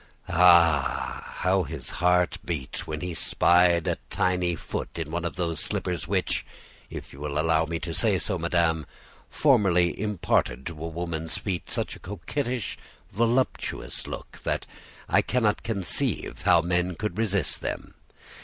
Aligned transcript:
Ah! 0.29 1.35
how 1.41 1.61
his 1.61 1.91
heart 2.01 2.39
beat 2.43 2.87
when 2.87 3.01
he 3.01 3.13
spied 3.13 3.87
a 3.87 3.99
tiny 4.09 4.55
foot 4.55 4.97
in 4.97 5.11
one 5.11 5.23
of 5.23 5.35
those 5.35 5.59
slippers 5.59 6.07
which 6.07 6.43
if 6.89 7.13
you 7.13 7.19
will 7.19 7.37
allow 7.37 7.65
me 7.65 7.77
to 7.77 7.93
say 7.93 8.17
so, 8.17 8.39
madame 8.39 8.87
formerly 9.29 9.91
imparted 10.01 10.65
to 10.65 10.83
a 10.83 10.87
woman's 10.87 11.37
feet 11.37 11.69
such 11.69 11.95
a 11.95 11.99
coquettish, 11.99 12.79
voluptuous 13.11 14.07
look 14.07 14.39
that 14.43 14.65
I 15.07 15.21
cannot 15.21 15.61
conceive 15.61 16.41
how 16.45 16.61
men 16.61 16.95
could 16.95 17.15
resist 17.19 17.61
them. 17.61 17.93